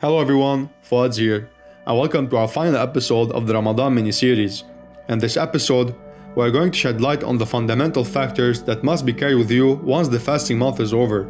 [0.00, 1.50] Hello everyone, Fouad here,
[1.86, 4.64] and welcome to our final episode of the Ramadan mini-series.
[5.10, 5.94] In this episode,
[6.34, 9.74] we're going to shed light on the fundamental factors that must be carried with you
[9.84, 11.28] once the fasting month is over.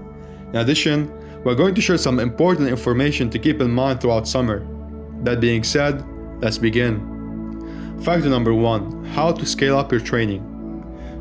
[0.51, 1.11] In addition,
[1.43, 4.65] we're going to share some important information to keep in mind throughout summer.
[5.25, 6.05] That being said,
[6.41, 7.99] let's begin.
[8.05, 10.47] Factor number one how to scale up your training.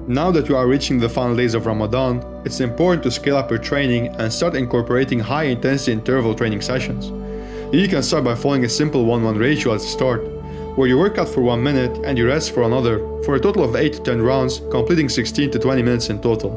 [0.08, 3.50] Now that we are reaching the final days of Ramadan, it's important to scale up
[3.50, 7.12] your training and start incorporating high intensity interval training sessions.
[7.72, 10.26] You can start by following a simple 1 1 ratio at the start,
[10.76, 13.64] where you work out for 1 minute and you rest for another, for a total
[13.64, 16.50] of 8 to 10 rounds, completing 16 to 20 minutes in total.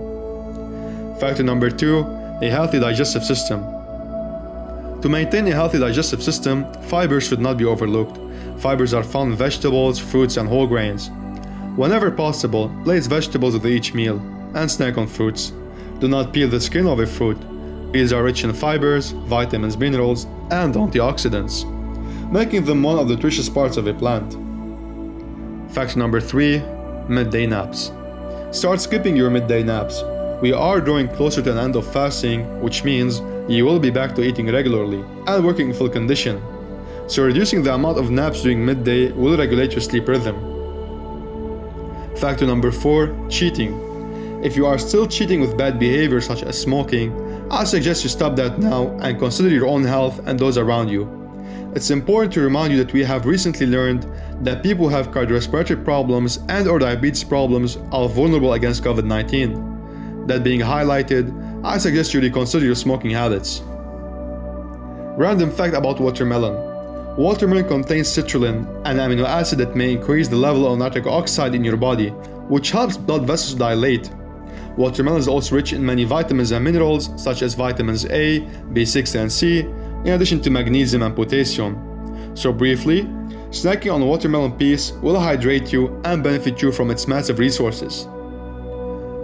[1.20, 1.98] Factor number 2
[2.40, 3.60] a healthy digestive system.
[5.02, 8.18] To maintain a healthy digestive system, fibers should not be overlooked.
[8.58, 11.10] Fibers are found in vegetables, fruits, and whole grains.
[11.76, 14.16] Whenever possible, place vegetables with each meal
[14.54, 15.52] and snack on fruits.
[16.00, 17.36] Do not peel the skin of a fruit.
[17.92, 21.66] These are rich in fibers, vitamins, minerals, and antioxidants,
[22.30, 24.32] making them one of the nutritious parts of a plant.
[25.72, 26.62] Fact number 3
[27.08, 27.92] Midday naps.
[28.50, 30.02] Start skipping your midday naps.
[30.40, 34.14] We are drawing closer to an end of fasting, which means you will be back
[34.14, 36.40] to eating regularly and working in full condition.
[37.08, 40.36] So, reducing the amount of naps during midday will regulate your sleep rhythm.
[42.16, 43.92] Factor number 4 Cheating.
[44.42, 47.12] If you are still cheating with bad behavior such as smoking,
[47.52, 51.06] I suggest you stop that now and consider your own health and those around you.
[51.74, 54.06] It's important to remind you that we have recently learned
[54.40, 60.26] that people who have cardiorespiratory problems and or diabetes problems are vulnerable against COVID-19.
[60.28, 61.30] That being highlighted,
[61.62, 63.60] I suggest you reconsider your smoking habits.
[65.18, 66.54] Random fact about watermelon.
[67.18, 71.62] Watermelon contains citrulline, an amino acid that may increase the level of nitric oxide in
[71.62, 72.08] your body,
[72.48, 74.10] which helps blood vessels dilate
[74.76, 78.40] Watermelon is also rich in many vitamins and minerals such as vitamins A,
[78.72, 81.76] B6 and C, in addition to magnesium and potassium.
[82.34, 83.02] So briefly,
[83.50, 88.04] snacking on a watermelon piece will hydrate you and benefit you from its massive resources.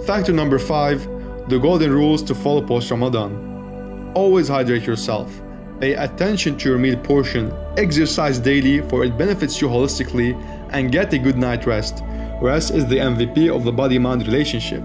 [0.06, 4.12] Factor number 5 The golden rules to follow post Ramadan.
[4.14, 5.40] Always hydrate yourself.
[5.80, 10.34] Pay attention to your meal portion, exercise daily for it benefits you holistically,
[10.72, 12.02] and get a good night rest.
[12.42, 14.82] Rest is the MVP of the body mind relationship.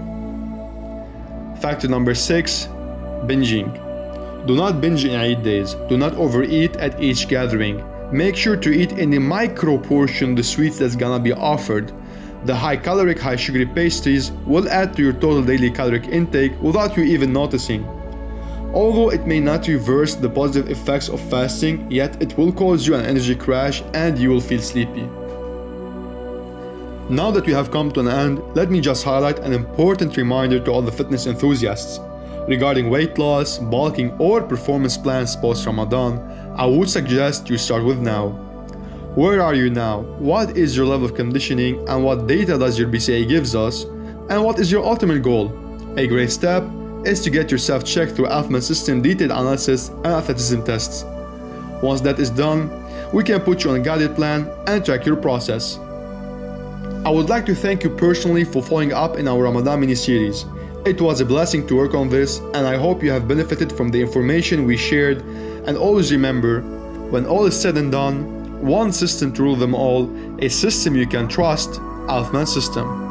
[1.64, 2.68] Factor number six
[3.24, 3.72] binging.
[4.46, 5.72] Do not binge in Eid days.
[5.88, 7.82] Do not overeat at each gathering.
[8.12, 11.90] Make sure to eat in micro portion the sweets that's gonna be offered.
[12.44, 16.98] The high caloric, high sugary pastries will add to your total daily caloric intake without
[16.98, 17.82] you even noticing.
[18.74, 22.94] Although it may not reverse the positive effects of fasting, yet it will cause you
[22.94, 25.08] an energy crash and you will feel sleepy.
[27.10, 30.58] Now that we have come to an end, let me just highlight an important reminder
[30.58, 32.00] to all the fitness enthusiasts.
[32.48, 36.18] Regarding weight loss, bulking, or performance plans post Ramadan,
[36.56, 38.28] I would suggest you start with now.
[39.16, 40.00] Where are you now?
[40.18, 43.84] What is your level of conditioning and what data does your BCA gives us?
[44.30, 45.52] And what is your ultimate goal?
[45.98, 46.64] A great step
[47.04, 51.04] is to get yourself checked through Alpha System detailed analysis and athleticism tests.
[51.82, 52.70] Once that is done,
[53.12, 55.78] we can put you on a guided plan and track your process.
[57.04, 60.46] I would like to thank you personally for following up in our Ramadan mini series.
[60.86, 63.90] It was a blessing to work on this, and I hope you have benefited from
[63.90, 65.20] the information we shared.
[65.66, 66.62] And always remember,
[67.10, 70.08] when all is said and done, one system to rule them all,
[70.42, 71.72] a system you can trust,
[72.08, 73.03] Alfman System.